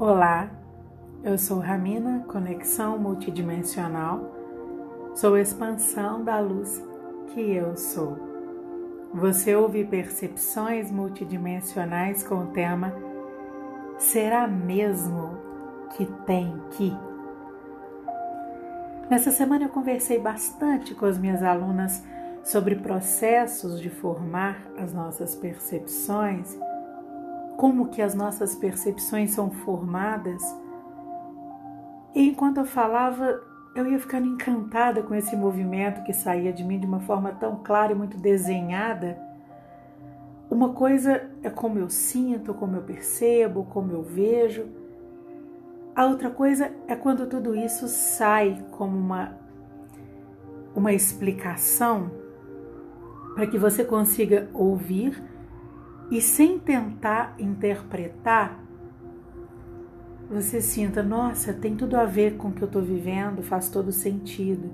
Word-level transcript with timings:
Olá, 0.00 0.48
eu 1.24 1.36
sou 1.36 1.58
Ramina, 1.58 2.24
conexão 2.28 2.96
multidimensional, 2.96 4.32
sou 5.12 5.36
expansão 5.36 6.22
da 6.22 6.38
luz 6.38 6.80
que 7.34 7.40
eu 7.40 7.76
sou. 7.76 8.16
Você 9.12 9.56
ouve 9.56 9.84
percepções 9.84 10.92
multidimensionais 10.92 12.22
com 12.22 12.36
o 12.36 12.46
tema 12.46 12.94
Será 13.98 14.46
mesmo 14.46 15.36
que 15.96 16.06
tem 16.24 16.54
que? 16.70 16.96
Nessa 19.10 19.32
semana 19.32 19.64
eu 19.64 19.68
conversei 19.68 20.20
bastante 20.20 20.94
com 20.94 21.06
as 21.06 21.18
minhas 21.18 21.42
alunas 21.42 22.04
sobre 22.44 22.76
processos 22.76 23.80
de 23.80 23.90
formar 23.90 24.64
as 24.78 24.94
nossas 24.94 25.34
percepções 25.34 26.56
como 27.58 27.88
que 27.88 28.00
as 28.00 28.14
nossas 28.14 28.54
percepções 28.54 29.32
são 29.32 29.50
formadas. 29.50 30.40
E 32.14 32.28
enquanto 32.28 32.58
eu 32.58 32.64
falava, 32.64 33.42
eu 33.74 33.84
ia 33.84 33.98
ficando 33.98 34.28
encantada 34.28 35.02
com 35.02 35.12
esse 35.12 35.34
movimento 35.34 36.04
que 36.04 36.12
saía 36.12 36.52
de 36.52 36.62
mim 36.62 36.78
de 36.78 36.86
uma 36.86 37.00
forma 37.00 37.32
tão 37.32 37.56
clara 37.56 37.90
e 37.90 37.96
muito 37.96 38.16
desenhada. 38.16 39.18
Uma 40.48 40.72
coisa 40.72 41.28
é 41.42 41.50
como 41.50 41.80
eu 41.80 41.90
sinto, 41.90 42.54
como 42.54 42.76
eu 42.76 42.82
percebo, 42.82 43.64
como 43.64 43.90
eu 43.90 44.04
vejo. 44.04 44.66
A 45.96 46.06
outra 46.06 46.30
coisa 46.30 46.70
é 46.86 46.94
quando 46.94 47.26
tudo 47.26 47.56
isso 47.56 47.88
sai 47.88 48.64
como 48.70 48.96
uma, 48.96 49.36
uma 50.76 50.92
explicação 50.92 52.08
para 53.34 53.48
que 53.48 53.58
você 53.58 53.84
consiga 53.84 54.48
ouvir 54.54 55.20
e 56.10 56.20
sem 56.20 56.58
tentar 56.58 57.34
interpretar, 57.38 58.64
você 60.30 60.60
sinta, 60.60 61.02
nossa, 61.02 61.52
tem 61.52 61.74
tudo 61.74 61.96
a 61.96 62.04
ver 62.04 62.36
com 62.36 62.48
o 62.48 62.52
que 62.52 62.62
eu 62.62 62.66
estou 62.66 62.82
vivendo, 62.82 63.42
faz 63.42 63.68
todo 63.70 63.90
sentido. 63.90 64.70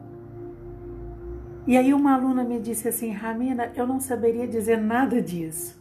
E 1.66 1.76
aí 1.76 1.94
uma 1.94 2.14
aluna 2.14 2.44
me 2.44 2.60
disse 2.60 2.88
assim, 2.88 3.10
Ramina, 3.10 3.72
eu 3.74 3.86
não 3.86 4.00
saberia 4.00 4.46
dizer 4.46 4.78
nada 4.78 5.22
disso, 5.22 5.80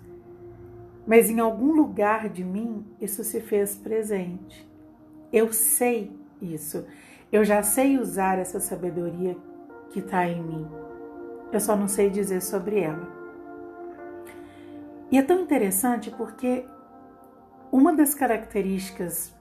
mas 1.05 1.29
em 1.29 1.39
algum 1.39 1.73
lugar 1.73 2.29
de 2.29 2.43
mim 2.43 2.85
isso 3.01 3.23
se 3.23 3.41
fez 3.41 3.75
presente. 3.75 4.67
Eu 5.31 5.51
sei 5.51 6.11
isso, 6.41 6.85
eu 7.31 7.43
já 7.43 7.63
sei 7.63 7.97
usar 7.97 8.37
essa 8.37 8.59
sabedoria 8.59 9.35
que 9.89 9.99
está 9.99 10.27
em 10.27 10.41
mim, 10.41 10.67
eu 11.51 11.59
só 11.59 11.75
não 11.75 11.87
sei 11.87 12.09
dizer 12.09 12.41
sobre 12.41 12.79
ela. 12.79 13.22
E 15.13 15.17
é 15.19 15.21
tão 15.21 15.41
interessante 15.41 16.09
porque 16.09 16.65
uma 17.71 17.93
das 17.93 18.15
características 18.15 19.31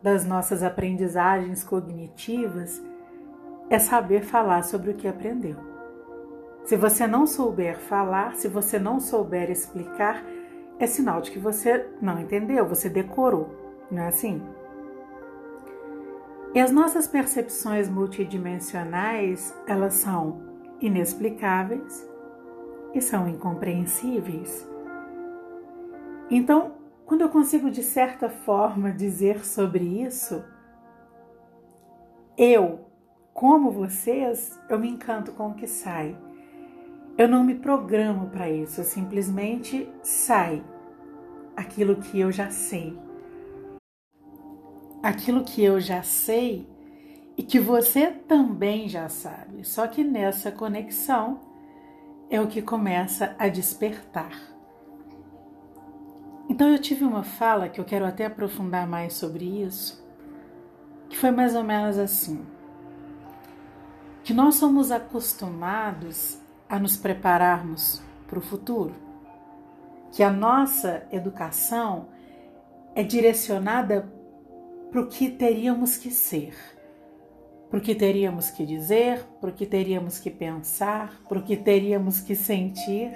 das 0.00 0.24
nossas 0.24 0.62
aprendizagens 0.62 1.64
cognitivas 1.64 2.80
é 3.68 3.76
saber 3.76 4.22
falar 4.22 4.62
sobre 4.62 4.92
o 4.92 4.94
que 4.94 5.08
aprendeu. 5.08 5.56
Se 6.64 6.76
você 6.76 7.08
não 7.08 7.26
souber 7.26 7.76
falar, 7.76 8.36
se 8.36 8.46
você 8.46 8.78
não 8.78 9.00
souber 9.00 9.50
explicar, 9.50 10.24
é 10.78 10.86
sinal 10.86 11.20
de 11.20 11.32
que 11.32 11.40
você 11.40 11.88
não 12.00 12.20
entendeu, 12.20 12.64
você 12.64 12.88
decorou, 12.88 13.50
não 13.90 14.00
é 14.00 14.06
assim? 14.06 14.40
E 16.54 16.60
as 16.60 16.70
nossas 16.70 17.08
percepções 17.08 17.88
multidimensionais, 17.88 19.52
elas 19.66 19.94
são 19.94 20.40
inexplicáveis 20.80 22.08
e 22.94 23.00
são 23.00 23.26
incompreensíveis. 23.28 24.72
Então, 26.30 26.72
quando 27.04 27.20
eu 27.20 27.28
consigo 27.28 27.70
de 27.70 27.82
certa 27.82 28.28
forma 28.28 28.90
dizer 28.90 29.44
sobre 29.44 29.84
isso, 30.02 30.42
eu, 32.36 32.86
como 33.32 33.70
vocês, 33.70 34.58
eu 34.68 34.78
me 34.78 34.88
encanto 34.88 35.32
com 35.32 35.48
o 35.48 35.54
que 35.54 35.66
sai. 35.66 36.16
Eu 37.16 37.28
não 37.28 37.44
me 37.44 37.54
programo 37.54 38.28
para 38.30 38.50
isso, 38.50 38.82
simplesmente 38.82 39.88
sai 40.02 40.64
aquilo 41.56 41.96
que 41.96 42.18
eu 42.18 42.32
já 42.32 42.50
sei. 42.50 42.98
Aquilo 45.02 45.44
que 45.44 45.62
eu 45.62 45.78
já 45.78 46.02
sei 46.02 46.66
e 47.36 47.42
que 47.42 47.60
você 47.60 48.10
também 48.10 48.88
já 48.88 49.08
sabe, 49.08 49.64
só 49.64 49.86
que 49.86 50.02
nessa 50.02 50.50
conexão 50.50 51.40
é 52.30 52.40
o 52.40 52.46
que 52.46 52.62
começa 52.62 53.36
a 53.38 53.48
despertar. 53.48 54.53
Então 56.48 56.68
eu 56.68 56.78
tive 56.78 57.04
uma 57.04 57.22
fala 57.22 57.68
que 57.68 57.80
eu 57.80 57.84
quero 57.84 58.04
até 58.04 58.26
aprofundar 58.26 58.86
mais 58.86 59.14
sobre 59.14 59.44
isso, 59.62 60.04
que 61.08 61.16
foi 61.16 61.30
mais 61.30 61.54
ou 61.54 61.64
menos 61.64 61.98
assim: 61.98 62.44
que 64.22 64.34
nós 64.34 64.56
somos 64.56 64.90
acostumados 64.90 66.38
a 66.68 66.78
nos 66.78 66.96
prepararmos 66.96 68.02
para 68.26 68.38
o 68.38 68.42
futuro, 68.42 68.94
que 70.12 70.22
a 70.22 70.30
nossa 70.30 71.06
educação 71.10 72.08
é 72.94 73.02
direcionada 73.02 74.12
para 74.90 75.00
o 75.00 75.06
que 75.06 75.30
teríamos 75.30 75.96
que 75.96 76.10
ser, 76.10 76.54
para 77.70 77.78
o 77.78 77.82
que 77.82 77.94
teríamos 77.94 78.50
que 78.50 78.64
dizer, 78.64 79.24
para 79.40 79.50
o 79.50 79.52
que 79.52 79.66
teríamos 79.66 80.18
que 80.18 80.30
pensar, 80.30 81.20
para 81.28 81.38
o 81.38 81.42
que 81.42 81.56
teríamos 81.56 82.20
que 82.20 82.36
sentir 82.36 83.12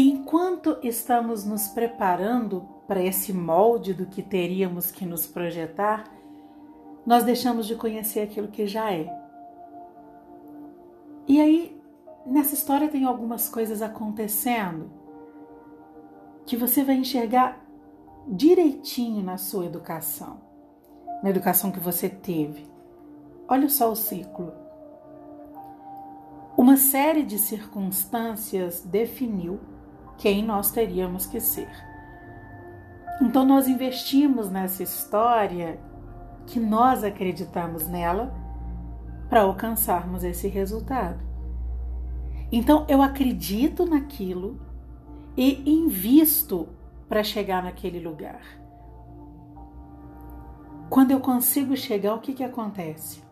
enquanto 0.00 0.76
estamos 0.82 1.44
nos 1.44 1.68
preparando 1.68 2.68
para 2.86 3.00
esse 3.00 3.32
molde 3.32 3.94
do 3.94 4.06
que 4.06 4.22
teríamos 4.22 4.90
que 4.90 5.06
nos 5.06 5.24
projetar, 5.24 6.04
nós 7.06 7.22
deixamos 7.22 7.66
de 7.66 7.76
conhecer 7.76 8.20
aquilo 8.20 8.48
que 8.48 8.66
já 8.66 8.92
é. 8.92 9.08
E 11.28 11.40
aí, 11.40 11.80
nessa 12.26 12.54
história 12.54 12.88
tem 12.88 13.04
algumas 13.04 13.48
coisas 13.48 13.82
acontecendo 13.82 14.90
que 16.44 16.56
você 16.56 16.82
vai 16.82 16.96
enxergar 16.96 17.64
direitinho 18.26 19.22
na 19.22 19.38
sua 19.38 19.66
educação, 19.66 20.40
na 21.22 21.30
educação 21.30 21.70
que 21.70 21.80
você 21.80 22.08
teve. 22.08 22.66
Olha 23.46 23.68
só 23.68 23.90
o 23.92 23.96
ciclo. 23.96 24.52
Uma 26.56 26.76
série 26.76 27.22
de 27.22 27.38
circunstâncias 27.38 28.82
definiu 28.82 29.60
quem 30.16 30.44
nós 30.44 30.70
teríamos 30.70 31.26
que 31.26 31.40
ser. 31.40 31.70
Então 33.20 33.44
nós 33.44 33.68
investimos 33.68 34.50
nessa 34.50 34.82
história 34.82 35.78
que 36.46 36.58
nós 36.58 37.04
acreditamos 37.04 37.86
nela 37.86 38.34
para 39.28 39.42
alcançarmos 39.42 40.24
esse 40.24 40.48
resultado. 40.48 41.22
Então 42.50 42.84
eu 42.88 43.02
acredito 43.02 43.84
naquilo 43.86 44.60
e 45.36 45.62
invisto 45.68 46.68
para 47.08 47.22
chegar 47.22 47.62
naquele 47.62 48.00
lugar. 48.00 48.40
Quando 50.88 51.10
eu 51.10 51.20
consigo 51.20 51.76
chegar, 51.76 52.14
o 52.14 52.20
que, 52.20 52.32
que 52.32 52.44
acontece? 52.44 53.22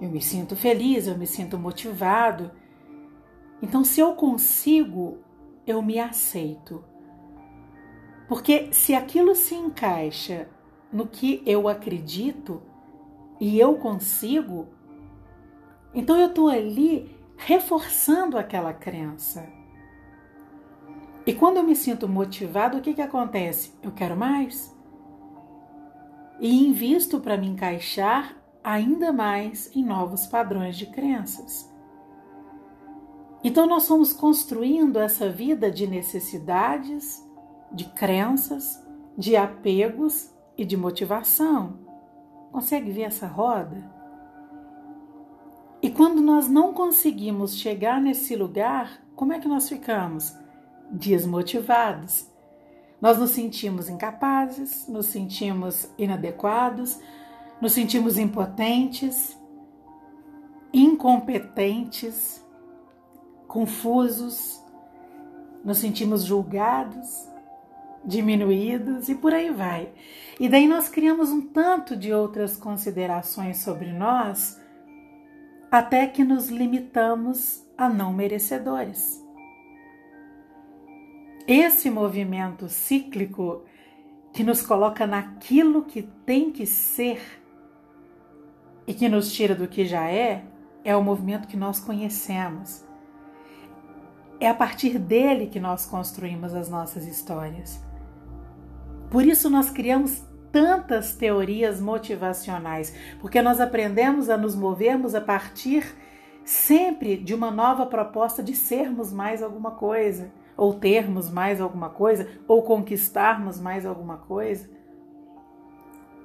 Eu 0.00 0.10
me 0.10 0.20
sinto 0.20 0.56
feliz, 0.56 1.06
eu 1.06 1.16
me 1.16 1.26
sinto 1.26 1.58
motivado. 1.58 2.50
Então, 3.62 3.84
se 3.84 4.00
eu 4.00 4.14
consigo 4.14 5.18
eu 5.66 5.82
me 5.82 5.98
aceito. 5.98 6.84
Porque 8.28 8.72
se 8.72 8.94
aquilo 8.94 9.34
se 9.34 9.54
encaixa 9.54 10.48
no 10.92 11.06
que 11.06 11.42
eu 11.44 11.68
acredito 11.68 12.62
e 13.40 13.58
eu 13.58 13.76
consigo, 13.76 14.68
então 15.94 16.16
eu 16.16 16.28
estou 16.28 16.48
ali 16.48 17.14
reforçando 17.36 18.38
aquela 18.38 18.72
crença. 18.72 19.46
E 21.26 21.32
quando 21.32 21.56
eu 21.56 21.62
me 21.62 21.74
sinto 21.74 22.08
motivado, 22.08 22.78
o 22.78 22.80
que, 22.80 22.94
que 22.94 23.02
acontece? 23.02 23.72
Eu 23.82 23.92
quero 23.92 24.16
mais. 24.16 24.74
E 26.38 26.66
invisto 26.66 27.20
para 27.20 27.36
me 27.36 27.48
encaixar 27.48 28.36
ainda 28.62 29.12
mais 29.12 29.74
em 29.74 29.84
novos 29.84 30.26
padrões 30.26 30.76
de 30.76 30.86
crenças. 30.86 31.72
Então, 33.46 33.66
nós 33.66 33.82
somos 33.82 34.14
construindo 34.14 34.98
essa 34.98 35.28
vida 35.28 35.70
de 35.70 35.86
necessidades, 35.86 37.22
de 37.70 37.84
crenças, 37.84 38.82
de 39.18 39.36
apegos 39.36 40.30
e 40.56 40.64
de 40.64 40.78
motivação. 40.78 41.78
Consegue 42.50 42.90
ver 42.90 43.02
essa 43.02 43.26
roda? 43.26 43.92
E 45.82 45.90
quando 45.90 46.22
nós 46.22 46.48
não 46.48 46.72
conseguimos 46.72 47.58
chegar 47.58 48.00
nesse 48.00 48.34
lugar, 48.34 49.02
como 49.14 49.34
é 49.34 49.38
que 49.38 49.46
nós 49.46 49.68
ficamos? 49.68 50.34
Desmotivados. 50.90 52.26
Nós 52.98 53.18
nos 53.18 53.30
sentimos 53.30 53.90
incapazes, 53.90 54.88
nos 54.88 55.06
sentimos 55.06 55.92
inadequados, 55.98 56.98
nos 57.60 57.72
sentimos 57.72 58.16
impotentes, 58.16 59.38
incompetentes 60.72 62.43
confusos, 63.54 64.60
nos 65.64 65.78
sentimos 65.78 66.24
julgados 66.24 67.28
diminuídos 68.04 69.08
e 69.08 69.14
por 69.14 69.32
aí 69.32 69.48
vai. 69.50 69.92
E 70.40 70.48
daí 70.48 70.66
nós 70.66 70.88
criamos 70.88 71.30
um 71.30 71.40
tanto 71.40 71.96
de 71.96 72.12
outras 72.12 72.56
considerações 72.56 73.58
sobre 73.58 73.92
nós, 73.92 74.60
até 75.70 76.06
que 76.08 76.24
nos 76.24 76.48
limitamos 76.48 77.64
a 77.78 77.88
não 77.88 78.12
merecedores. 78.12 79.24
Esse 81.46 81.88
movimento 81.88 82.68
cíclico 82.68 83.62
que 84.32 84.42
nos 84.42 84.62
coloca 84.62 85.06
naquilo 85.06 85.84
que 85.84 86.02
tem 86.02 86.50
que 86.50 86.66
ser 86.66 87.20
e 88.84 88.92
que 88.92 89.08
nos 89.08 89.32
tira 89.32 89.54
do 89.54 89.68
que 89.68 89.86
já 89.86 90.10
é, 90.10 90.44
é 90.84 90.96
o 90.96 91.02
movimento 91.02 91.46
que 91.46 91.56
nós 91.56 91.78
conhecemos. 91.78 92.83
É 94.44 94.48
a 94.48 94.52
partir 94.52 94.98
dele 94.98 95.46
que 95.46 95.58
nós 95.58 95.86
construímos 95.86 96.54
as 96.54 96.68
nossas 96.68 97.06
histórias. 97.06 97.82
Por 99.10 99.24
isso 99.24 99.48
nós 99.48 99.70
criamos 99.70 100.22
tantas 100.52 101.14
teorias 101.14 101.80
motivacionais, 101.80 102.94
porque 103.22 103.40
nós 103.40 103.58
aprendemos 103.58 104.28
a 104.28 104.36
nos 104.36 104.54
movermos 104.54 105.14
a 105.14 105.20
partir 105.22 105.96
sempre 106.44 107.16
de 107.16 107.34
uma 107.34 107.50
nova 107.50 107.86
proposta 107.86 108.42
de 108.42 108.54
sermos 108.54 109.10
mais 109.10 109.42
alguma 109.42 109.70
coisa, 109.70 110.30
ou 110.58 110.74
termos 110.74 111.30
mais 111.30 111.58
alguma 111.58 111.88
coisa, 111.88 112.28
ou 112.46 112.62
conquistarmos 112.62 113.58
mais 113.58 113.86
alguma 113.86 114.18
coisa. 114.18 114.68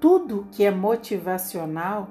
Tudo 0.02 0.46
que 0.52 0.66
é 0.66 0.72
motivacional 0.72 2.10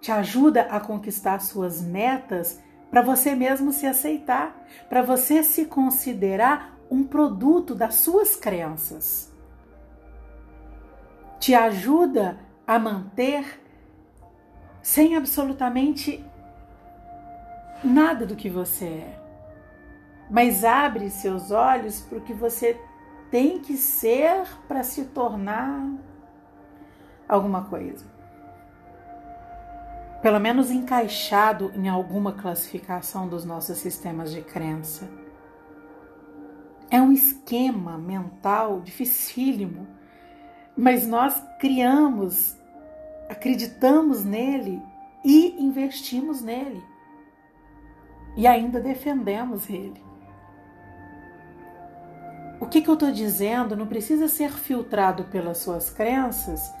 te 0.00 0.10
ajuda 0.10 0.62
a 0.62 0.80
conquistar 0.80 1.38
suas 1.38 1.80
metas 1.80 2.60
para 2.90 3.02
você 3.02 3.34
mesmo 3.34 3.72
se 3.72 3.86
aceitar, 3.86 4.66
para 4.88 5.02
você 5.02 5.42
se 5.42 5.66
considerar 5.66 6.76
um 6.90 7.04
produto 7.04 7.74
das 7.74 7.94
suas 7.96 8.34
crenças. 8.34 9.32
Te 11.38 11.54
ajuda 11.54 12.38
a 12.66 12.78
manter 12.78 13.60
sem 14.82 15.14
absolutamente 15.14 16.24
nada 17.82 18.26
do 18.26 18.34
que 18.34 18.50
você 18.50 18.86
é. 18.86 19.20
Mas 20.28 20.64
abre 20.64 21.10
seus 21.10 21.50
olhos 21.50 22.00
para 22.00 22.18
o 22.18 22.20
que 22.20 22.34
você 22.34 22.78
tem 23.30 23.60
que 23.60 23.76
ser 23.76 24.46
para 24.66 24.82
se 24.82 25.04
tornar 25.06 25.88
alguma 27.28 27.64
coisa 27.64 28.19
pelo 30.22 30.38
menos 30.38 30.70
encaixado 30.70 31.72
em 31.74 31.88
alguma 31.88 32.32
classificação 32.32 33.26
dos 33.26 33.44
nossos 33.44 33.78
sistemas 33.78 34.30
de 34.30 34.42
crença. 34.42 35.08
É 36.90 37.00
um 37.00 37.12
esquema 37.12 37.96
mental 37.96 38.80
dificílimo, 38.80 39.86
mas 40.76 41.06
nós 41.06 41.42
criamos, 41.58 42.58
acreditamos 43.28 44.24
nele 44.24 44.82
e 45.24 45.62
investimos 45.62 46.42
nele. 46.42 46.82
E 48.36 48.46
ainda 48.46 48.80
defendemos 48.80 49.70
ele. 49.70 50.02
O 52.60 52.66
que, 52.66 52.82
que 52.82 52.90
eu 52.90 52.94
estou 52.94 53.10
dizendo 53.10 53.74
não 53.74 53.86
precisa 53.86 54.28
ser 54.28 54.52
filtrado 54.52 55.24
pelas 55.24 55.58
suas 55.58 55.88
crenças 55.88 56.72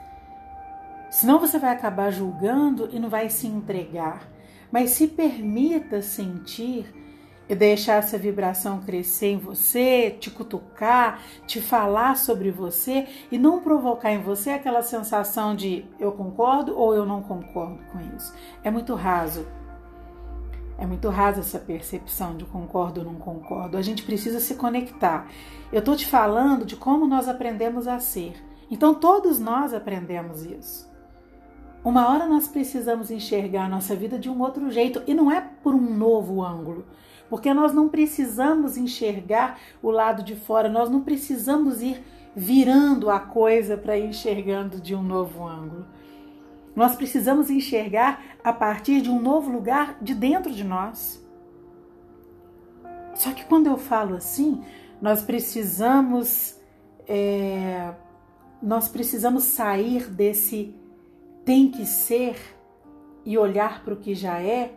Senão 1.10 1.40
você 1.40 1.58
vai 1.58 1.70
acabar 1.70 2.10
julgando 2.10 2.88
e 2.92 2.98
não 2.98 3.08
vai 3.08 3.28
se 3.28 3.46
entregar. 3.46 4.28
Mas 4.70 4.90
se 4.90 5.08
permita 5.08 6.00
sentir 6.00 6.86
e 7.48 7.54
deixar 7.56 7.94
essa 7.94 8.16
vibração 8.16 8.78
crescer 8.78 9.32
em 9.32 9.38
você, 9.38 10.16
te 10.20 10.30
cutucar, 10.30 11.20
te 11.48 11.60
falar 11.60 12.16
sobre 12.16 12.48
você 12.52 13.08
e 13.28 13.36
não 13.36 13.60
provocar 13.60 14.12
em 14.12 14.22
você 14.22 14.50
aquela 14.50 14.82
sensação 14.82 15.56
de 15.56 15.84
eu 15.98 16.12
concordo 16.12 16.78
ou 16.78 16.94
eu 16.94 17.04
não 17.04 17.20
concordo 17.20 17.80
com 17.90 17.98
isso. 18.16 18.32
É 18.62 18.70
muito 18.70 18.94
raso. 18.94 19.48
É 20.78 20.86
muito 20.86 21.08
raso 21.08 21.40
essa 21.40 21.58
percepção 21.58 22.36
de 22.36 22.44
concordo 22.44 23.00
ou 23.00 23.06
não 23.06 23.16
concordo. 23.16 23.76
A 23.76 23.82
gente 23.82 24.04
precisa 24.04 24.38
se 24.38 24.54
conectar. 24.54 25.28
Eu 25.72 25.80
estou 25.80 25.96
te 25.96 26.06
falando 26.06 26.64
de 26.64 26.76
como 26.76 27.04
nós 27.04 27.28
aprendemos 27.28 27.88
a 27.88 27.98
ser. 27.98 28.34
Então 28.70 28.94
todos 28.94 29.40
nós 29.40 29.74
aprendemos 29.74 30.44
isso. 30.44 30.89
Uma 31.82 32.08
hora 32.10 32.26
nós 32.26 32.46
precisamos 32.46 33.10
enxergar 33.10 33.64
a 33.64 33.68
nossa 33.68 33.96
vida 33.96 34.18
de 34.18 34.28
um 34.28 34.40
outro 34.42 34.70
jeito 34.70 35.02
e 35.06 35.14
não 35.14 35.32
é 35.32 35.40
por 35.40 35.74
um 35.74 35.94
novo 35.94 36.42
ângulo, 36.42 36.84
porque 37.28 37.54
nós 37.54 37.72
não 37.72 37.88
precisamos 37.88 38.76
enxergar 38.76 39.58
o 39.82 39.90
lado 39.90 40.22
de 40.22 40.36
fora, 40.36 40.68
nós 40.68 40.90
não 40.90 41.00
precisamos 41.00 41.80
ir 41.80 42.04
virando 42.36 43.08
a 43.08 43.18
coisa 43.18 43.78
para 43.78 43.96
ir 43.96 44.06
enxergando 44.06 44.78
de 44.78 44.94
um 44.94 45.02
novo 45.02 45.46
ângulo. 45.46 45.86
Nós 46.76 46.94
precisamos 46.94 47.50
enxergar 47.50 48.22
a 48.44 48.52
partir 48.52 49.00
de 49.00 49.10
um 49.10 49.20
novo 49.20 49.50
lugar 49.50 49.96
de 50.02 50.14
dentro 50.14 50.52
de 50.52 50.62
nós. 50.62 51.24
Só 53.14 53.32
que 53.32 53.44
quando 53.44 53.66
eu 53.66 53.76
falo 53.76 54.16
assim, 54.16 54.62
nós 55.00 55.22
precisamos 55.22 56.60
é, 57.08 57.92
nós 58.62 58.86
precisamos 58.86 59.44
sair 59.44 60.08
desse 60.10 60.74
tem 61.44 61.70
que 61.70 61.86
ser 61.86 62.36
e 63.24 63.36
olhar 63.36 63.84
para 63.84 63.94
o 63.94 63.96
que 63.96 64.14
já 64.14 64.40
é, 64.40 64.72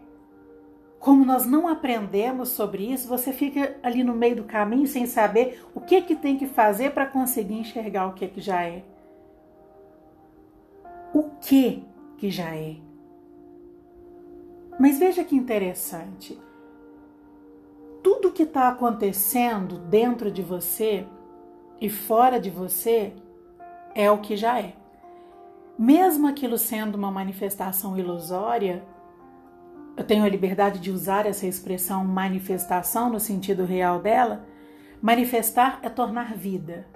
como 0.99 1.25
nós 1.25 1.45
não 1.45 1.67
aprendemos 1.67 2.49
sobre 2.49 2.91
isso, 2.91 3.09
você 3.09 3.33
fica 3.33 3.75
ali 3.83 4.03
no 4.03 4.13
meio 4.15 4.37
do 4.37 4.43
caminho 4.45 4.87
sem 4.87 5.05
saber 5.05 5.61
o 5.75 5.81
que 5.81 6.01
que 6.01 6.15
tem 6.15 6.37
que 6.37 6.47
fazer 6.47 6.91
para 6.91 7.05
conseguir 7.05 7.55
enxergar 7.55 8.07
o 8.07 8.13
que 8.13 8.27
que 8.27 8.39
já 8.39 8.63
é. 8.63 8.83
O 11.13 11.23
que 11.41 11.83
que 12.17 12.31
já 12.31 12.55
é. 12.55 12.77
Mas 14.79 14.97
veja 14.97 15.23
que 15.23 15.35
interessante. 15.35 16.39
Tudo 18.01 18.31
que 18.31 18.43
está 18.43 18.69
acontecendo 18.69 19.77
dentro 19.79 20.31
de 20.31 20.41
você 20.41 21.05
e 21.81 21.89
fora 21.89 22.39
de 22.39 22.49
você 22.49 23.13
é 23.93 24.09
o 24.09 24.19
que 24.19 24.37
já 24.37 24.59
é 24.59 24.82
mesmo 25.77 26.27
aquilo 26.27 26.57
sendo 26.57 26.95
uma 26.95 27.11
manifestação 27.11 27.97
ilusória, 27.97 28.83
eu 29.95 30.03
tenho 30.03 30.23
a 30.23 30.29
liberdade 30.29 30.79
de 30.79 30.91
usar 30.91 31.25
essa 31.25 31.45
expressão 31.45 32.03
manifestação 32.03 33.09
no 33.09 33.19
sentido 33.19 33.63
real 33.63 33.99
dela. 33.99 34.45
Manifestar 35.01 35.79
é 35.83 35.89
tornar 35.89 36.35
vida, 36.35 36.87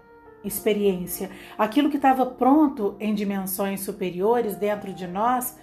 experiência. 0.44 1.29
Aquilo 1.57 1.89
que 1.89 1.97
estava 1.97 2.25
pronto 2.25 2.95
em 2.99 3.13
dimensões 3.13 3.81
superiores 3.81 4.56
dentro 4.56 4.94
de 4.94 5.06
nós, 5.06 5.57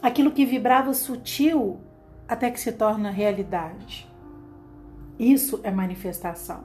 aquilo 0.00 0.30
que 0.30 0.44
vibrava 0.44 0.94
sutil 0.94 1.80
até 2.28 2.50
que 2.50 2.60
se 2.60 2.72
torna 2.72 3.10
realidade. 3.10 4.08
Isso 5.18 5.60
é 5.62 5.70
manifestação. 5.70 6.64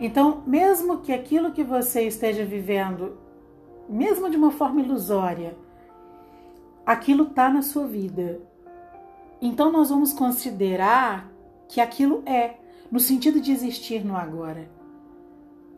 Então, 0.00 0.42
mesmo 0.46 0.98
que 0.98 1.12
aquilo 1.12 1.52
que 1.52 1.62
você 1.62 2.02
esteja 2.02 2.44
vivendo 2.44 3.18
mesmo 3.88 4.30
de 4.30 4.36
uma 4.36 4.50
forma 4.50 4.80
ilusória, 4.80 5.56
aquilo 6.84 7.24
está 7.24 7.48
na 7.48 7.62
sua 7.62 7.86
vida. 7.86 8.40
Então 9.40 9.70
nós 9.72 9.90
vamos 9.90 10.12
considerar 10.12 11.30
que 11.68 11.80
aquilo 11.80 12.22
é, 12.26 12.56
no 12.90 13.00
sentido 13.00 13.40
de 13.40 13.52
existir 13.52 14.04
no 14.04 14.16
agora. 14.16 14.68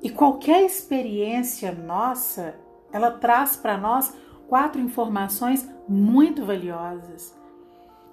E 0.03 0.11
qualquer 0.11 0.65
experiência 0.65 1.73
nossa, 1.73 2.55
ela 2.93 3.11
traz 3.11 3.57
para 3.57 3.79
nós 3.79 4.15
quatro 4.49 4.81
informações 4.81 5.69
muito 5.89 6.45
valiosas. 6.45 7.35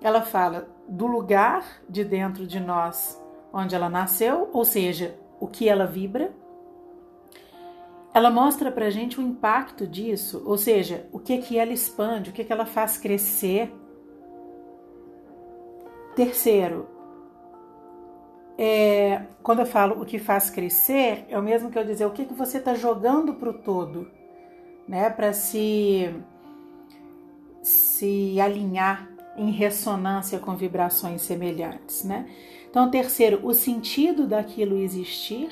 Ela 0.02 0.22
fala 0.22 0.68
do 0.88 1.06
lugar 1.06 1.64
de 1.90 2.04
dentro 2.04 2.48
de 2.48 2.60
nós 2.60 3.20
onde 3.54 3.76
ela 3.76 3.90
nasceu, 3.90 4.50
ou 4.54 4.64
seja, 4.64 5.16
o 5.40 5.48
que 5.48 5.68
ela 5.68 5.86
vibra 5.86 6.34
ela 8.14 8.30
mostra 8.30 8.72
para 8.72 8.90
gente 8.90 9.20
o 9.20 9.24
impacto 9.24 9.88
disso, 9.88 10.44
ou 10.46 10.58
seja, 10.58 11.08
o 11.12 11.20
que 11.20 11.38
que 11.38 11.58
ela 11.58 11.72
expande, 11.72 12.30
o 12.30 12.34
que 12.34 12.44
que 12.44 12.52
ela 12.52 12.66
faz 12.66 12.98
crescer. 12.98 13.74
Terceiro, 16.16 16.88
é, 18.58 19.24
quando 19.42 19.60
eu 19.60 19.66
falo 19.66 20.02
o 20.02 20.06
que 20.06 20.20
faz 20.20 20.50
crescer, 20.50 21.26
é 21.30 21.40
o 21.40 21.42
mesmo 21.42 21.72
que 21.72 21.80
eu 21.80 21.86
dizer 21.86 22.06
o 22.06 22.12
que 22.12 22.26
que 22.26 22.34
você 22.34 22.58
está 22.58 22.74
jogando 22.74 23.34
para 23.36 23.50
o 23.50 23.54
todo, 23.54 24.12
né, 24.88 25.10
para 25.10 25.32
se 25.34 26.14
se 27.64 28.42
alinhar 28.42 29.08
em 29.38 29.52
ressonância 29.52 30.40
com 30.40 30.56
vibrações 30.56 31.22
semelhantes, 31.22 32.04
né? 32.04 32.28
Então, 32.70 32.90
terceiro, 32.90 33.40
o 33.44 33.54
sentido 33.54 34.26
daquilo 34.26 34.78
existir 34.78 35.50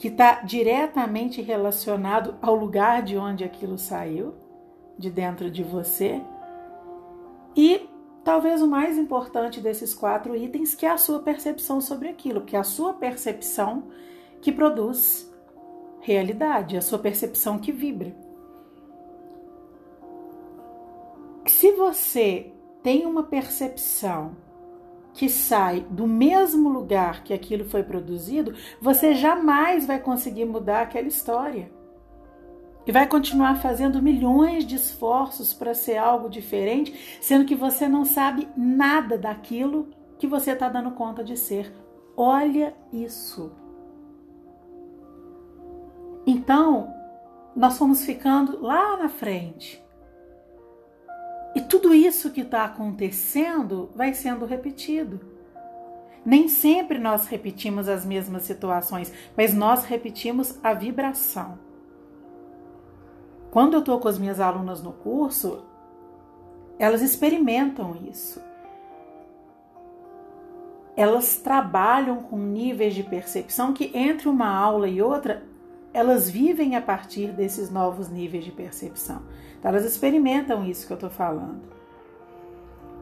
que 0.00 0.08
está 0.08 0.40
diretamente 0.40 1.42
relacionado 1.42 2.34
ao 2.40 2.54
lugar 2.54 3.02
de 3.02 3.18
onde 3.18 3.44
aquilo 3.44 3.76
saiu, 3.76 4.32
de 4.96 5.10
dentro 5.10 5.50
de 5.50 5.62
você. 5.62 6.22
E 7.54 7.86
talvez 8.24 8.62
o 8.62 8.66
mais 8.66 8.96
importante 8.96 9.60
desses 9.60 9.94
quatro 9.94 10.34
itens, 10.34 10.74
que 10.74 10.86
é 10.86 10.90
a 10.90 10.96
sua 10.96 11.18
percepção 11.18 11.82
sobre 11.82 12.08
aquilo, 12.08 12.40
porque 12.40 12.56
é 12.56 12.58
a 12.58 12.64
sua 12.64 12.94
percepção 12.94 13.88
que 14.40 14.50
produz 14.50 15.30
realidade, 16.00 16.78
a 16.78 16.80
sua 16.80 16.98
percepção 16.98 17.58
que 17.58 17.70
vibra. 17.70 18.16
Se 21.44 21.72
você 21.72 22.54
tem 22.82 23.04
uma 23.04 23.24
percepção 23.24 24.34
que 25.20 25.28
sai 25.28 25.86
do 25.90 26.06
mesmo 26.06 26.70
lugar 26.70 27.22
que 27.22 27.34
aquilo 27.34 27.66
foi 27.66 27.82
produzido, 27.82 28.54
você 28.80 29.12
jamais 29.12 29.84
vai 29.86 29.98
conseguir 29.98 30.46
mudar 30.46 30.80
aquela 30.80 31.08
história. 31.08 31.70
E 32.86 32.90
vai 32.90 33.06
continuar 33.06 33.56
fazendo 33.56 34.00
milhões 34.00 34.64
de 34.64 34.76
esforços 34.76 35.52
para 35.52 35.74
ser 35.74 35.98
algo 35.98 36.30
diferente, 36.30 37.18
sendo 37.20 37.44
que 37.44 37.54
você 37.54 37.86
não 37.86 38.02
sabe 38.02 38.48
nada 38.56 39.18
daquilo 39.18 39.90
que 40.18 40.26
você 40.26 40.52
está 40.52 40.70
dando 40.70 40.92
conta 40.92 41.22
de 41.22 41.36
ser. 41.36 41.70
Olha 42.16 42.74
isso. 42.90 43.52
Então, 46.26 46.94
nós 47.54 47.76
fomos 47.76 48.06
ficando 48.06 48.62
lá 48.62 48.96
na 48.96 49.10
frente. 49.10 49.84
E 51.54 51.60
tudo 51.60 51.92
isso 51.92 52.30
que 52.30 52.42
está 52.42 52.64
acontecendo 52.64 53.90
vai 53.94 54.14
sendo 54.14 54.46
repetido. 54.46 55.20
Nem 56.24 56.48
sempre 56.48 56.98
nós 56.98 57.26
repetimos 57.26 57.88
as 57.88 58.04
mesmas 58.04 58.42
situações, 58.42 59.12
mas 59.36 59.54
nós 59.54 59.84
repetimos 59.84 60.58
a 60.62 60.74
vibração. 60.74 61.58
Quando 63.50 63.74
eu 63.74 63.80
estou 63.80 63.98
com 63.98 64.06
as 64.06 64.18
minhas 64.18 64.38
alunas 64.38 64.82
no 64.82 64.92
curso, 64.92 65.64
elas 66.78 67.02
experimentam 67.02 67.96
isso. 68.08 68.40
Elas 70.96 71.36
trabalham 71.36 72.22
com 72.22 72.36
níveis 72.36 72.94
de 72.94 73.02
percepção 73.02 73.72
que 73.72 73.90
entre 73.94 74.28
uma 74.28 74.48
aula 74.48 74.86
e 74.88 75.02
outra 75.02 75.42
elas 75.92 76.30
vivem 76.30 76.76
a 76.76 76.82
partir 76.82 77.32
desses 77.32 77.70
novos 77.70 78.08
níveis 78.08 78.44
de 78.44 78.52
percepção. 78.52 79.22
Então, 79.58 79.70
elas 79.70 79.84
experimentam 79.84 80.64
isso 80.64 80.86
que 80.86 80.92
eu 80.92 80.96
estou 80.96 81.10
falando. 81.10 81.80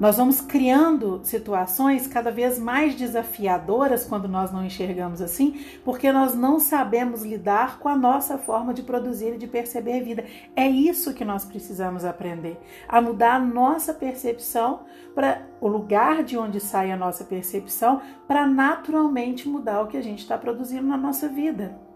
Nós 0.01 0.17
vamos 0.17 0.41
criando 0.41 1.21
situações 1.25 2.07
cada 2.07 2.31
vez 2.31 2.57
mais 2.57 2.95
desafiadoras 2.95 4.07
quando 4.07 4.29
nós 4.29 4.53
não 4.53 4.65
enxergamos 4.65 5.21
assim, 5.21 5.61
porque 5.85 6.13
nós 6.13 6.37
não 6.37 6.61
sabemos 6.61 7.25
lidar 7.25 7.81
com 7.81 7.89
a 7.89 7.97
nossa 7.97 8.39
forma 8.39 8.73
de 8.73 8.85
produzir 8.85 9.35
e 9.35 9.39
de 9.39 9.49
perceber 9.49 9.99
a 9.99 10.05
vida. 10.05 10.25
É 10.55 10.69
isso 10.69 11.15
que 11.15 11.25
nós 11.25 11.45
precisamos 11.45 12.05
aprender, 12.05 12.61
a 12.89 13.01
mudar 13.01 13.35
a 13.35 13.41
nossa 13.41 13.93
percepção 13.93 14.85
para 15.17 15.43
o 15.61 15.67
lugar 15.67 16.23
de 16.23 16.39
onde 16.39 16.61
sai 16.61 16.93
a 16.93 16.97
nossa 16.97 17.25
percepção, 17.25 18.01
para 18.29 18.47
naturalmente 18.47 19.49
mudar 19.49 19.83
o 19.83 19.89
que 19.89 19.97
a 19.97 20.03
gente 20.03 20.21
está 20.21 20.39
produzindo 20.39 20.87
na 20.87 20.97
nossa 20.97 21.29
vida. 21.29 21.88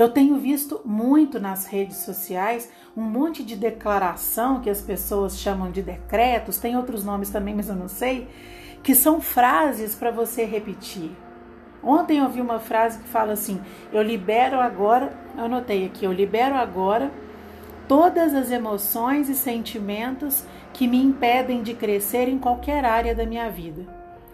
Eu 0.00 0.08
tenho 0.08 0.38
visto 0.38 0.80
muito 0.82 1.38
nas 1.38 1.66
redes 1.66 1.98
sociais 1.98 2.72
um 2.96 3.02
monte 3.02 3.44
de 3.44 3.54
declaração 3.54 4.62
que 4.62 4.70
as 4.70 4.80
pessoas 4.80 5.38
chamam 5.38 5.70
de 5.70 5.82
decretos, 5.82 6.56
tem 6.56 6.74
outros 6.74 7.04
nomes 7.04 7.28
também, 7.28 7.54
mas 7.54 7.68
eu 7.68 7.74
não 7.74 7.86
sei, 7.86 8.26
que 8.82 8.94
são 8.94 9.20
frases 9.20 9.94
para 9.94 10.10
você 10.10 10.46
repetir. 10.46 11.10
Ontem 11.82 12.16
eu 12.16 12.30
vi 12.30 12.40
uma 12.40 12.58
frase 12.58 12.98
que 13.00 13.08
fala 13.10 13.34
assim: 13.34 13.60
Eu 13.92 14.00
libero 14.00 14.58
agora, 14.58 15.12
eu 15.36 15.44
anotei 15.44 15.84
aqui, 15.84 16.06
eu 16.06 16.12
libero 16.14 16.54
agora 16.54 17.12
todas 17.86 18.32
as 18.34 18.50
emoções 18.50 19.28
e 19.28 19.34
sentimentos 19.34 20.46
que 20.72 20.88
me 20.88 20.96
impedem 20.96 21.62
de 21.62 21.74
crescer 21.74 22.26
em 22.26 22.38
qualquer 22.38 22.86
área 22.86 23.14
da 23.14 23.26
minha 23.26 23.50
vida. 23.50 23.84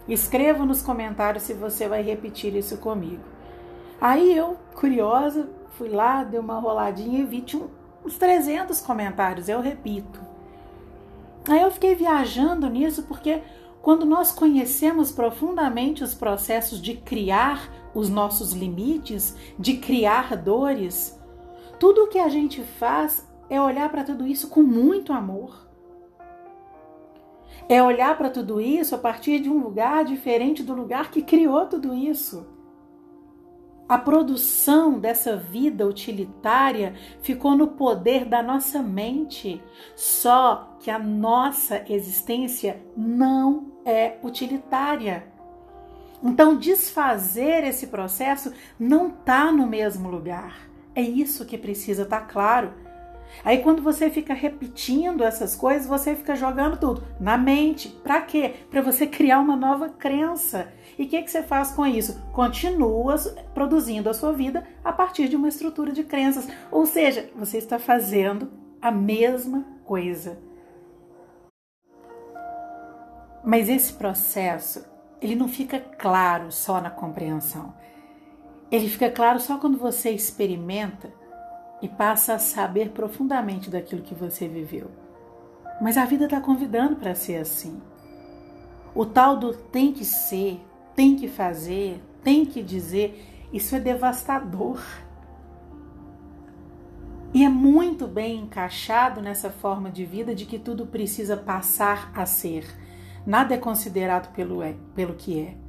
Escreva 0.07 0.65
nos 0.65 0.81
comentários 0.81 1.43
se 1.43 1.53
você 1.53 1.89
vai 1.89 2.01
repetir 2.01 2.55
isso 2.55 2.77
comigo. 2.77 3.35
Aí 3.99 4.37
eu, 4.37 4.55
curiosa, 4.75 5.49
fui 5.71 5.89
lá, 5.89 6.23
dei 6.23 6.39
uma 6.39 6.59
roladinha 6.59 7.19
e 7.19 7.23
vi 7.23 7.41
tinha 7.41 7.65
uns 8.05 8.17
300 8.17 8.81
comentários, 8.81 9.49
eu 9.49 9.61
repito. 9.61 10.19
Aí 11.47 11.61
eu 11.61 11.71
fiquei 11.71 11.95
viajando 11.95 12.69
nisso 12.69 13.03
porque 13.03 13.41
quando 13.81 14.05
nós 14.05 14.31
conhecemos 14.31 15.11
profundamente 15.11 16.03
os 16.03 16.13
processos 16.13 16.81
de 16.81 16.95
criar 16.95 17.71
os 17.93 18.09
nossos 18.09 18.51
limites, 18.53 19.35
de 19.57 19.77
criar 19.77 20.35
dores, 20.35 21.17
tudo 21.79 22.03
o 22.03 22.07
que 22.07 22.19
a 22.19 22.27
gente 22.27 22.61
faz 22.63 23.25
é 23.49 23.61
olhar 23.61 23.89
para 23.89 24.03
tudo 24.03 24.27
isso 24.27 24.49
com 24.49 24.61
muito 24.61 25.13
amor. 25.13 25.67
É 27.69 27.81
olhar 27.81 28.17
para 28.17 28.29
tudo 28.29 28.59
isso 28.59 28.95
a 28.95 28.97
partir 28.97 29.39
de 29.39 29.49
um 29.49 29.59
lugar 29.59 30.05
diferente 30.05 30.63
do 30.63 30.73
lugar 30.73 31.11
que 31.11 31.21
criou 31.21 31.65
tudo 31.65 31.93
isso 31.93 32.56
a 33.87 33.97
produção 33.97 34.99
dessa 34.99 35.37
vida 35.37 35.87
utilitária 35.87 36.93
ficou 37.21 37.55
no 37.55 37.69
poder 37.69 38.25
da 38.25 38.43
nossa 38.43 38.81
mente. 38.81 39.61
Só 39.95 40.75
que 40.79 40.91
a 40.91 40.99
nossa 40.99 41.85
existência 41.87 42.81
não 42.97 43.71
é 43.85 44.17
utilitária. 44.21 45.27
Então, 46.21 46.57
desfazer 46.57 47.63
esse 47.63 47.87
processo 47.87 48.51
não 48.77 49.07
está 49.07 49.51
no 49.51 49.65
mesmo 49.65 50.09
lugar. 50.09 50.67
É 50.93 51.01
isso 51.01 51.45
que 51.45 51.57
precisa 51.57 52.03
estar 52.03 52.21
tá 52.21 52.25
claro. 52.25 52.73
Aí 53.43 53.59
quando 53.59 53.81
você 53.81 54.09
fica 54.09 54.33
repetindo 54.33 55.23
essas 55.23 55.55
coisas, 55.55 55.87
você 55.87 56.15
fica 56.15 56.35
jogando 56.35 56.77
tudo 56.77 57.03
na 57.19 57.37
mente. 57.37 57.89
Para 57.89 58.21
quê? 58.21 58.53
Para 58.69 58.81
você 58.81 59.07
criar 59.07 59.39
uma 59.39 59.55
nova 59.55 59.89
crença. 59.89 60.71
E 60.97 61.03
o 61.03 61.07
que, 61.07 61.21
que 61.21 61.31
você 61.31 61.43
faz 61.43 61.71
com 61.71 61.85
isso? 61.85 62.21
Continua 62.33 63.15
produzindo 63.53 64.09
a 64.09 64.13
sua 64.13 64.33
vida 64.33 64.67
a 64.83 64.91
partir 64.91 65.27
de 65.27 65.35
uma 65.35 65.47
estrutura 65.47 65.91
de 65.91 66.03
crenças. 66.03 66.47
Ou 66.71 66.85
seja, 66.85 67.29
você 67.35 67.57
está 67.57 67.77
fazendo 67.77 68.51
a 68.81 68.91
mesma 68.91 69.65
coisa. 69.85 70.39
Mas 73.43 73.69
esse 73.69 73.93
processo, 73.93 74.85
ele 75.21 75.35
não 75.35 75.47
fica 75.47 75.79
claro 75.79 76.51
só 76.51 76.81
na 76.81 76.89
compreensão. 76.89 77.73
Ele 78.69 78.89
fica 78.89 79.09
claro 79.09 79.39
só 79.39 79.57
quando 79.57 79.77
você 79.77 80.09
experimenta 80.09 81.13
e 81.81 81.87
passa 81.87 82.33
a 82.33 82.39
saber 82.39 82.89
profundamente 82.89 83.69
daquilo 83.69 84.01
que 84.01 84.15
você 84.15 84.47
viveu. 84.47 84.89
Mas 85.81 85.97
a 85.97 86.05
vida 86.05 86.25
está 86.25 86.41
convidando 86.41 86.95
para 86.95 87.13
ser 87.13 87.37
assim. 87.37 87.79
O 88.95 89.05
tal 89.05 89.37
do 89.37 89.53
tem 89.53 89.93
que 89.93 90.03
ser, 90.03 90.59
tem 90.95 91.15
que 91.15 91.27
fazer, 91.27 92.01
tem 92.23 92.45
que 92.45 92.63
dizer, 92.63 93.47
isso 93.53 93.75
é 93.75 93.79
devastador. 93.79 94.81
E 97.33 97.43
é 97.43 97.49
muito 97.49 98.07
bem 98.07 98.39
encaixado 98.39 99.21
nessa 99.21 99.51
forma 99.51 99.91
de 99.91 100.03
vida 100.03 100.33
de 100.33 100.45
que 100.45 100.57
tudo 100.57 100.87
precisa 100.87 101.37
passar 101.37 102.11
a 102.15 102.25
ser. 102.25 102.65
Nada 103.25 103.53
é 103.53 103.57
considerado 103.57 104.33
pelo, 104.33 104.63
é, 104.63 104.75
pelo 104.95 105.13
que 105.13 105.39
é 105.39 105.66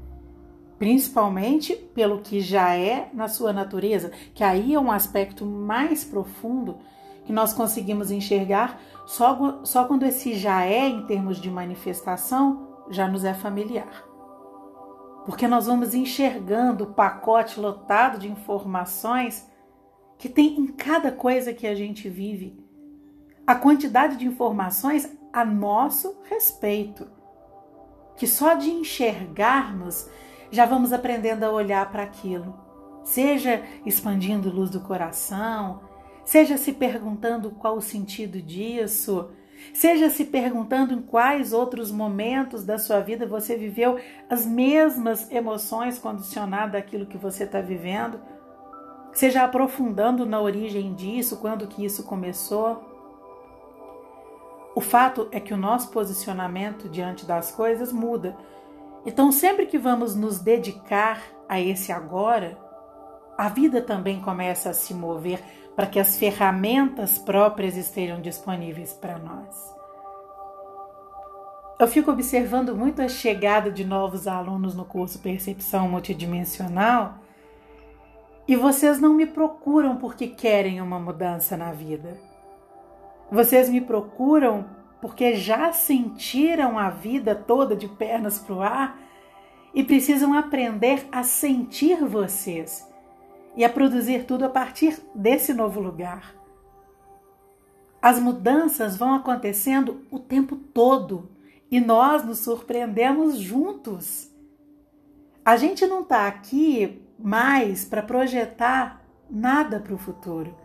principalmente 0.79 1.75
pelo 1.75 2.21
que 2.21 2.41
já 2.41 2.75
é 2.75 3.11
na 3.13 3.29
sua 3.29 3.53
natureza, 3.53 4.13
que 4.35 4.45
aí 4.45 4.75
é 4.75 4.81
um 4.81 4.93
aspecto 4.93 5.45
mais 5.45 6.05
profundo 6.05 6.79
que 7.25 7.33
nós 7.33 7.53
conseguimos 7.53 8.11
enxergar 8.11 8.81
só, 9.05 9.61
só 9.65 9.85
quando 9.85 10.05
esse 10.05 10.35
já 10.35 10.65
é, 10.65 10.89
em 10.89 11.05
termos 11.07 11.41
de 11.41 11.51
manifestação, 11.51 12.85
já 12.91 13.09
nos 13.09 13.25
é 13.25 13.35
familiar. 13.35 14.05
Porque 15.27 15.47
nós 15.47 15.67
vamos 15.67 15.95
enxergando 15.95 16.85
o 16.85 16.95
pacote 16.95 17.61
lotado 17.61 18.19
de 18.19 18.29
informações 18.29 19.47
que 20.17 20.29
tem 20.29 20.59
em 20.59 20.69
cada 20.69 21.13
coisa 21.13 21.53
que 21.53 21.67
a 21.67 21.75
gente 21.75 22.09
vive. 22.09 22.59
A 23.47 23.55
quantidade 23.55 24.17
de 24.17 24.27
informações 24.27 25.11
a 25.33 25.45
nosso 25.45 26.17
respeito. 26.25 27.07
Que 28.17 28.27
só 28.27 28.55
de 28.55 28.71
enxergarmos 28.71 30.09
já 30.51 30.65
vamos 30.65 30.93
aprendendo 30.93 31.45
a 31.45 31.51
olhar 31.51 31.91
para 31.91 32.03
aquilo. 32.03 32.55
Seja 33.05 33.63
expandindo 33.87 34.51
luz 34.51 34.71
do 34.71 34.81
coração, 34.81 35.81
seja 36.25 36.59
se 36.59 36.73
perguntando 36.73 37.51
qual 37.51 37.77
o 37.77 37.83
sentido 37.83 38.41
disso, 38.43 39.31
seja 39.73 40.11
se 40.11 40.25
perguntando 40.25 40.95
em 40.95 41.03
quais 41.03 41.53
outros 41.53 41.91
momentos 41.91 42.65
da 42.65 42.79
sua 42.79 43.01
vida 43.01 43.27
você 43.27 43.57
viveu 43.57 43.99
as 44.29 44.45
mesmas 44.47 45.31
emoções 45.31 45.99
condicionadas 45.99 46.81
àquilo 46.81 47.07
que 47.07 47.17
você 47.17 47.45
está 47.45 47.61
vivendo, 47.61 48.21
seja 49.13 49.43
aprofundando 49.43 50.27
na 50.27 50.41
origem 50.41 50.95
disso, 50.95 51.39
quando 51.39 51.67
que 51.67 51.85
isso 51.85 52.05
começou. 52.05 52.87
O 54.75 54.81
fato 54.81 55.29
é 55.33 55.41
que 55.41 55.55
o 55.55 55.57
nosso 55.57 55.91
posicionamento 55.91 56.89
diante 56.89 57.27
das 57.27 57.51
coisas 57.51 57.91
muda 57.93 58.37
então, 59.09 59.33
sempre 59.33 59.65
que 59.65 59.79
vamos 59.79 60.15
nos 60.15 60.39
dedicar 60.39 61.23
a 61.49 61.59
esse 61.59 61.91
agora, 61.91 62.59
a 63.39 63.49
vida 63.49 63.81
também 63.81 64.21
começa 64.21 64.69
a 64.69 64.75
se 64.75 64.93
mover 64.93 65.43
para 65.75 65.87
que 65.87 65.99
as 65.99 66.19
ferramentas 66.19 67.17
próprias 67.17 67.75
estejam 67.75 68.21
disponíveis 68.21 68.93
para 68.93 69.19
nós. 69.19 69.75
Eu 71.81 71.89
fico 71.89 72.11
observando 72.11 72.77
muito 72.77 73.01
a 73.01 73.09
chegada 73.09 73.73
de 73.73 73.83
novos 73.83 74.29
alunos 74.29 74.75
no 74.75 74.85
curso 74.85 75.21
Percepção 75.21 75.89
Multidimensional 75.89 77.15
E 78.47 78.57
vocês 78.57 79.01
não 79.01 79.15
me 79.15 79.25
procuram 79.25 79.97
porque 79.97 80.27
querem 80.27 80.83
uma 80.83 81.01
mudança 81.01 81.57
na 81.57 81.73
vida. 81.73 82.19
Vocês 83.31 83.71
me 83.71 83.81
procuram 83.81 84.67
porque 85.01 85.35
já 85.35 85.73
sentiram 85.73 86.79
a 86.79 86.91
vida 86.91 87.35
toda 87.35 87.77
de 87.77 87.89
pernas 87.89 88.39
para 88.39 88.55
o 88.55 88.63
ar 88.63 89.01
e 89.73 89.85
precisam 89.85 90.35
aprender 90.35 91.07
a 91.13 91.23
sentir 91.23 92.05
vocês 92.05 92.87
e 93.57 93.65
a 93.65 93.69
produzir 93.69 94.25
tudo 94.25 94.45
a 94.45 94.49
partir 94.49 95.01
desse 95.15 95.53
novo 95.55 95.81
lugar. 95.81 96.35
As 98.01 98.19
mudanças 98.21 98.97
vão 98.97 99.15
acontecendo 99.15 100.07
o 100.11 100.19
tempo 100.19 100.57
todo 100.57 101.31
e 101.71 101.81
nós 101.81 102.25
nos 102.25 102.39
surpreendemos 102.39 103.39
juntos. 103.39 104.31
A 105.45 105.57
gente 105.57 105.87
não 105.87 106.03
está 106.03 106.27
aqui 106.27 107.03
mais 107.19 107.85
para 107.85 108.03
projetar 108.03 109.03
nada 109.29 109.81
para 109.81 109.95
o 109.95 109.99
futuro, 109.99 110.57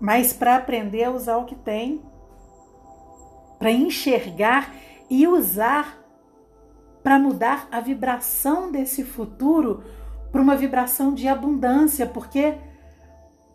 mas 0.00 0.32
para 0.32 0.56
aprender 0.56 1.04
a 1.04 1.10
usar 1.10 1.36
o 1.36 1.44
que 1.44 1.54
tem, 1.54 2.02
para 3.60 3.70
enxergar 3.70 4.74
e 5.10 5.28
usar 5.28 6.00
para 7.02 7.18
mudar 7.18 7.68
a 7.70 7.80
vibração 7.80 8.72
desse 8.72 9.04
futuro 9.04 9.84
para 10.32 10.40
uma 10.40 10.56
vibração 10.56 11.14
de 11.14 11.28
abundância, 11.28 12.06
porque 12.06 12.58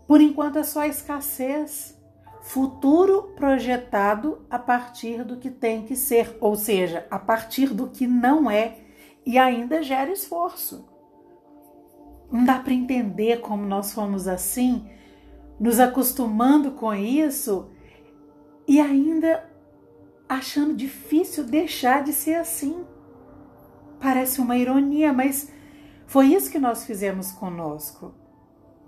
por 0.08 0.22
enquanto 0.22 0.60
é 0.60 0.64
só 0.64 0.86
escassez. 0.86 1.96
Futuro 2.42 3.34
projetado 3.36 4.46
a 4.52 4.60
partir 4.60 5.24
do 5.24 5.38
que 5.38 5.50
tem 5.50 5.84
que 5.84 5.96
ser, 5.96 6.38
ou 6.40 6.56
seja, 6.56 7.08
a 7.10 7.18
partir 7.18 7.74
do 7.74 7.88
que 7.88 8.06
não 8.06 8.52
é 8.52 8.78
e 9.26 9.40
ainda 9.40 9.82
gera 9.82 10.12
esforço. 10.12 10.88
Não 12.32 12.46
dá 12.46 12.60
para 12.60 12.74
entender 12.74 13.42
como 13.42 13.66
nós 13.66 13.94
fomos 13.94 14.28
assim, 14.28 14.88
nos 15.60 15.80
acostumando 15.80 16.72
com 16.72 16.94
isso 16.94 17.72
e 18.68 18.80
ainda 18.80 19.45
achando 20.28 20.74
difícil 20.74 21.44
deixar 21.44 22.04
de 22.04 22.14
ser 22.14 22.36
assim. 22.36 22.86
Parece 24.00 24.42
uma 24.42 24.58
ironia, 24.58 25.14
mas 25.14 25.52
foi 26.06 26.28
isso 26.28 26.52
que 26.52 26.60
nós 26.60 26.86
fizemos 26.86 27.32
conosco. 27.32 28.14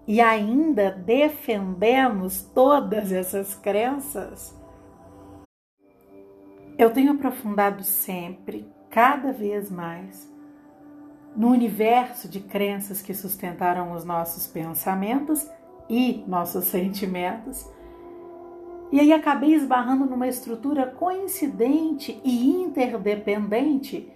E 0.07 0.21
ainda 0.21 0.91
defendemos 0.91 2.41
todas 2.41 3.11
essas 3.11 3.55
crenças. 3.55 4.55
Eu 6.77 6.91
tenho 6.91 7.13
aprofundado 7.13 7.83
sempre, 7.83 8.71
cada 8.89 9.33
vez 9.33 9.69
mais, 9.69 10.31
no 11.35 11.49
universo 11.49 12.29
de 12.29 12.39
crenças 12.39 13.01
que 13.01 13.13
sustentaram 13.13 13.91
os 13.91 14.05
nossos 14.05 14.47
pensamentos 14.47 15.47
e 15.89 16.23
nossos 16.27 16.65
sentimentos. 16.65 17.69
E 18.91 18.99
aí 18.99 19.11
acabei 19.11 19.53
esbarrando 19.53 20.05
numa 20.05 20.27
estrutura 20.27 20.87
coincidente 20.87 22.21
e 22.23 22.49
interdependente 22.49 24.11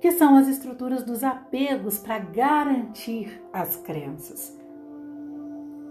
que 0.00 0.12
são 0.12 0.36
as 0.36 0.46
estruturas 0.46 1.02
dos 1.02 1.24
apegos 1.24 1.98
para 1.98 2.18
garantir 2.18 3.42
as 3.52 3.76
crenças. 3.76 4.56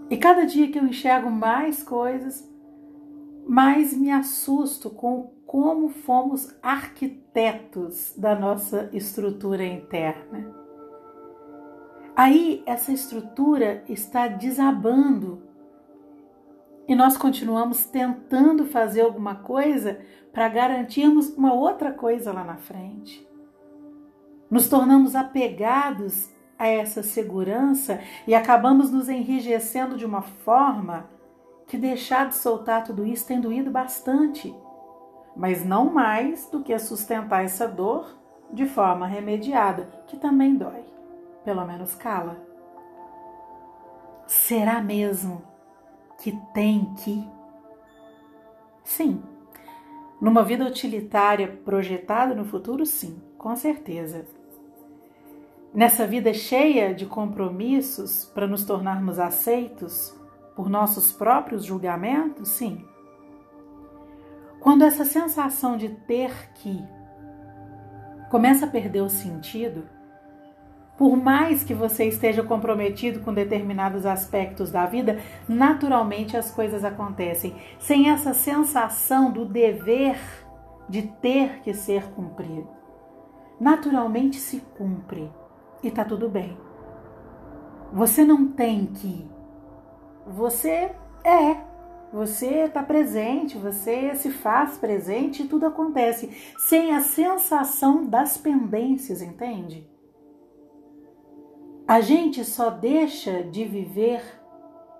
E 0.08 0.16
cada 0.16 0.46
dia 0.46 0.70
que 0.70 0.78
eu 0.78 0.86
enxergo 0.86 1.30
mais 1.30 1.82
coisas, 1.82 2.48
mais 3.46 3.92
me 3.92 4.10
assusto 4.10 4.88
com 4.88 5.34
como 5.44 5.88
fomos 5.88 6.54
arquitetos 6.62 8.14
da 8.16 8.34
nossa 8.34 8.88
estrutura 8.92 9.64
interna. 9.64 10.54
Aí 12.16 12.62
essa 12.66 12.92
estrutura 12.92 13.84
está 13.88 14.26
desabando 14.26 15.42
e 16.88 16.94
nós 16.94 17.16
continuamos 17.16 17.84
tentando 17.84 18.64
fazer 18.66 19.02
alguma 19.02 19.36
coisa 19.36 20.00
para 20.32 20.48
garantirmos 20.48 21.30
uma 21.36 21.52
outra 21.52 21.92
coisa 21.92 22.32
lá 22.32 22.44
na 22.44 22.56
frente. 22.56 23.26
Nos 24.50 24.68
tornamos 24.68 25.16
apegados 25.16 26.30
a 26.58 26.68
essa 26.68 27.02
segurança 27.02 28.00
e 28.26 28.34
acabamos 28.34 28.90
nos 28.90 29.08
enrijecendo 29.08 29.96
de 29.96 30.06
uma 30.06 30.22
forma 30.22 31.10
que 31.66 31.76
deixar 31.76 32.28
de 32.28 32.36
soltar 32.36 32.84
tudo 32.84 33.04
isso 33.04 33.26
tem 33.26 33.40
doído 33.40 33.70
bastante, 33.70 34.54
mas 35.34 35.64
não 35.64 35.92
mais 35.92 36.48
do 36.48 36.62
que 36.62 36.78
sustentar 36.78 37.44
essa 37.44 37.66
dor 37.66 38.16
de 38.52 38.66
forma 38.66 39.06
remediada, 39.06 39.88
que 40.06 40.16
também 40.16 40.54
dói, 40.54 40.84
pelo 41.44 41.64
menos 41.64 41.94
cala. 41.96 42.40
Será 44.26 44.80
mesmo 44.80 45.42
que 46.18 46.32
tem 46.52 46.94
que? 46.96 47.26
Sim. 48.84 49.22
Numa 50.20 50.42
vida 50.42 50.64
utilitária 50.64 51.48
projetada 51.64 52.34
no 52.34 52.44
futuro, 52.44 52.86
sim, 52.86 53.20
com 53.36 53.54
certeza. 53.54 54.26
Nessa 55.74 56.06
vida 56.06 56.32
cheia 56.32 56.94
de 56.94 57.04
compromissos 57.04 58.24
para 58.24 58.46
nos 58.46 58.64
tornarmos 58.64 59.18
aceitos 59.18 60.14
por 60.54 60.70
nossos 60.70 61.12
próprios 61.12 61.64
julgamentos, 61.64 62.48
sim. 62.48 62.82
Quando 64.58 64.84
essa 64.84 65.04
sensação 65.04 65.76
de 65.76 65.90
ter 65.90 66.32
que 66.54 66.82
começa 68.30 68.64
a 68.64 68.68
perder 68.68 69.02
o 69.02 69.08
sentido, 69.08 69.95
por 70.96 71.16
mais 71.16 71.62
que 71.62 71.74
você 71.74 72.06
esteja 72.06 72.42
comprometido 72.42 73.20
com 73.20 73.32
determinados 73.32 74.06
aspectos 74.06 74.70
da 74.70 74.86
vida, 74.86 75.20
naturalmente 75.46 76.36
as 76.36 76.50
coisas 76.50 76.84
acontecem. 76.84 77.54
Sem 77.78 78.08
essa 78.10 78.32
sensação 78.32 79.30
do 79.30 79.44
dever 79.44 80.18
de 80.88 81.02
ter 81.02 81.60
que 81.60 81.74
ser 81.74 82.04
cumprido. 82.12 82.68
Naturalmente 83.60 84.38
se 84.38 84.60
cumpre 84.76 85.30
e 85.82 85.90
tá 85.90 86.04
tudo 86.04 86.28
bem. 86.28 86.56
Você 87.92 88.24
não 88.24 88.48
tem 88.48 88.86
que. 88.86 89.30
Você 90.26 90.92
é. 91.24 91.66
Você 92.12 92.46
está 92.64 92.82
presente, 92.82 93.58
você 93.58 94.14
se 94.14 94.30
faz 94.30 94.78
presente 94.78 95.42
e 95.42 95.48
tudo 95.48 95.66
acontece 95.66 96.30
sem 96.56 96.94
a 96.94 97.00
sensação 97.00 98.06
das 98.06 98.38
pendências, 98.38 99.20
entende? 99.20 99.95
A 101.88 102.00
gente 102.00 102.44
só 102.44 102.68
deixa 102.68 103.44
de 103.44 103.64
viver 103.64 104.20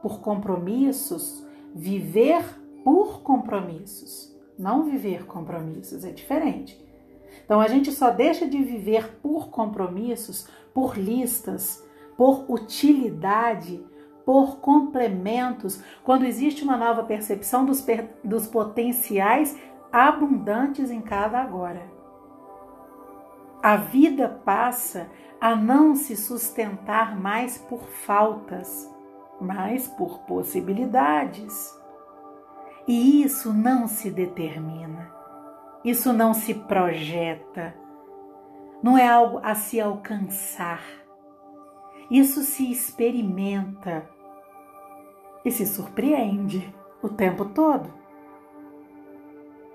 por 0.00 0.20
compromissos, 0.20 1.44
viver 1.74 2.44
por 2.84 3.22
compromissos, 3.22 4.32
não 4.56 4.84
viver 4.84 5.26
compromissos, 5.26 6.04
é 6.04 6.12
diferente. 6.12 6.80
Então 7.44 7.60
a 7.60 7.66
gente 7.66 7.90
só 7.90 8.10
deixa 8.10 8.46
de 8.46 8.62
viver 8.62 9.18
por 9.20 9.48
compromissos, 9.48 10.48
por 10.72 10.96
listas, 10.96 11.84
por 12.16 12.48
utilidade, 12.48 13.84
por 14.24 14.58
complementos, 14.58 15.82
quando 16.04 16.24
existe 16.24 16.62
uma 16.62 16.76
nova 16.76 17.02
percepção 17.02 17.66
dos, 17.66 17.84
dos 18.22 18.46
potenciais 18.46 19.58
abundantes 19.92 20.88
em 20.92 21.00
cada 21.00 21.40
agora. 21.40 21.95
A 23.66 23.74
vida 23.74 24.28
passa 24.44 25.10
a 25.40 25.56
não 25.56 25.96
se 25.96 26.16
sustentar 26.16 27.20
mais 27.20 27.58
por 27.58 27.80
faltas, 27.88 28.88
mas 29.40 29.88
por 29.88 30.20
possibilidades. 30.20 31.76
E 32.86 33.24
isso 33.24 33.52
não 33.52 33.88
se 33.88 34.08
determina. 34.08 35.12
Isso 35.84 36.12
não 36.12 36.32
se 36.32 36.54
projeta, 36.54 37.74
não 38.80 38.96
é 38.96 39.08
algo 39.08 39.40
a 39.42 39.56
se 39.56 39.80
alcançar. 39.80 40.84
Isso 42.08 42.42
se 42.42 42.70
experimenta 42.70 44.08
e 45.44 45.50
se 45.50 45.66
surpreende 45.66 46.72
o 47.02 47.08
tempo 47.08 47.46
todo. 47.46 47.92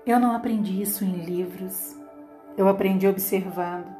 Eu 0.06 0.18
não 0.18 0.34
aprendi 0.34 0.80
isso 0.80 1.04
em 1.04 1.12
livros, 1.26 2.00
eu 2.56 2.68
aprendi 2.68 3.06
observando, 3.06 3.94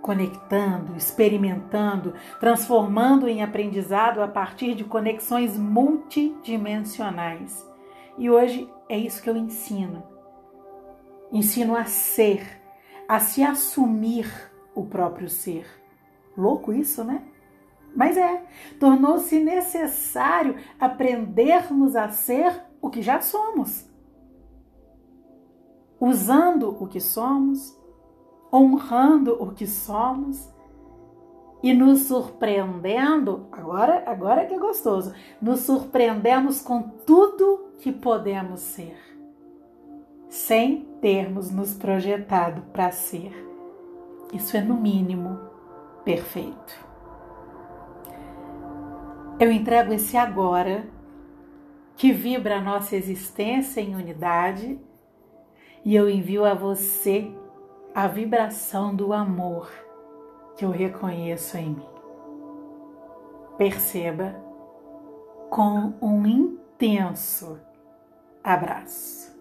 conectando, 0.00 0.96
experimentando, 0.96 2.14
transformando 2.38 3.28
em 3.28 3.42
aprendizado 3.42 4.22
a 4.22 4.28
partir 4.28 4.74
de 4.74 4.84
conexões 4.84 5.58
multidimensionais. 5.58 7.66
E 8.18 8.30
hoje 8.30 8.70
é 8.88 8.98
isso 8.98 9.22
que 9.22 9.28
eu 9.28 9.36
ensino 9.36 10.16
Ensino 11.32 11.76
a 11.76 11.84
ser, 11.84 12.62
a 13.08 13.18
se 13.18 13.42
assumir 13.42 14.30
o 14.74 14.84
próprio 14.84 15.28
ser. 15.28 15.66
Louco 16.36 16.72
isso, 16.72 17.02
né? 17.02 17.22
Mas 17.94 18.16
é, 18.16 18.42
tornou-se 18.78 19.38
necessário 19.40 20.56
aprendermos 20.78 21.96
a 21.96 22.10
ser 22.10 22.62
o 22.80 22.90
que 22.90 23.02
já 23.02 23.20
somos. 23.20 23.90
Usando 26.00 26.76
o 26.82 26.86
que 26.86 27.00
somos, 27.00 27.78
honrando 28.52 29.42
o 29.42 29.52
que 29.52 29.66
somos 29.66 30.52
e 31.62 31.72
nos 31.72 32.02
surpreendendo, 32.02 33.46
agora, 33.50 34.02
agora 34.06 34.44
que 34.46 34.54
é 34.54 34.58
gostoso, 34.58 35.14
nos 35.40 35.60
surpreendemos 35.60 36.60
com 36.60 36.82
tudo 36.82 37.70
que 37.78 37.90
podemos 37.90 38.60
ser, 38.60 38.96
sem 40.28 40.82
termos 41.00 41.50
nos 41.50 41.74
projetado 41.74 42.62
para 42.72 42.90
ser. 42.92 43.32
Isso 44.32 44.56
é 44.56 44.60
no 44.60 44.74
mínimo 44.74 45.38
perfeito. 46.04 46.86
Eu 49.38 49.50
entrego 49.50 49.92
esse 49.92 50.16
agora 50.16 50.86
que 51.96 52.12
vibra 52.12 52.56
a 52.58 52.60
nossa 52.60 52.96
existência 52.96 53.80
em 53.80 53.94
unidade 53.94 54.78
e 55.86 55.94
eu 55.94 56.10
envio 56.10 56.44
a 56.44 56.52
você 56.52 57.30
a 57.94 58.08
vibração 58.08 58.92
do 58.92 59.12
amor 59.12 59.70
que 60.56 60.64
eu 60.64 60.70
reconheço 60.72 61.56
em 61.56 61.70
mim. 61.70 61.88
Perceba 63.56 64.34
com 65.48 65.94
um 66.02 66.26
intenso 66.26 67.60
abraço. 68.42 69.35